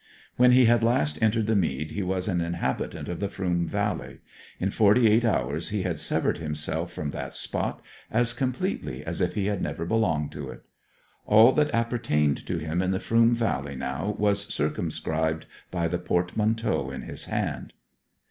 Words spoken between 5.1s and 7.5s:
hours he had severed himself from that